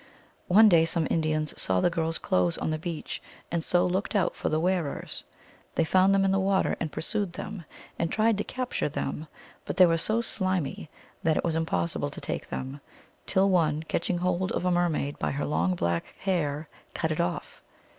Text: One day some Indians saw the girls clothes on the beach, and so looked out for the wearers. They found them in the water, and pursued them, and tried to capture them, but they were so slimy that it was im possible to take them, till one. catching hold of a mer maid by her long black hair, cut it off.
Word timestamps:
One 0.47 0.67
day 0.67 0.85
some 0.85 1.05
Indians 1.11 1.53
saw 1.61 1.79
the 1.79 1.91
girls 1.91 2.17
clothes 2.17 2.57
on 2.57 2.71
the 2.71 2.79
beach, 2.79 3.21
and 3.51 3.63
so 3.63 3.85
looked 3.85 4.15
out 4.15 4.35
for 4.35 4.49
the 4.49 4.59
wearers. 4.59 5.23
They 5.75 5.83
found 5.83 6.11
them 6.15 6.25
in 6.25 6.31
the 6.31 6.39
water, 6.39 6.75
and 6.79 6.91
pursued 6.91 7.33
them, 7.33 7.65
and 7.99 8.11
tried 8.11 8.39
to 8.39 8.43
capture 8.43 8.89
them, 8.89 9.27
but 9.63 9.77
they 9.77 9.85
were 9.85 9.99
so 9.99 10.19
slimy 10.21 10.89
that 11.21 11.37
it 11.37 11.43
was 11.45 11.55
im 11.55 11.67
possible 11.67 12.09
to 12.09 12.19
take 12.19 12.49
them, 12.49 12.81
till 13.27 13.51
one. 13.51 13.83
catching 13.83 14.17
hold 14.17 14.51
of 14.53 14.65
a 14.65 14.71
mer 14.71 14.89
maid 14.89 15.19
by 15.19 15.29
her 15.29 15.45
long 15.45 15.75
black 15.75 16.15
hair, 16.17 16.67
cut 16.95 17.11
it 17.11 17.19
off. 17.19 17.61